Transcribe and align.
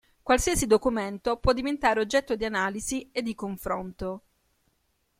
Qualsiasi 0.23 0.65
documento 0.65 1.37
può 1.37 1.53
diventare 1.53 1.99
oggetto 1.99 2.35
di 2.35 2.43
analisi 2.43 3.07
e 3.11 3.21
di 3.21 3.35
confronto. 3.35 4.23